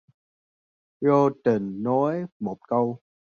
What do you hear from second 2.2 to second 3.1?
một câu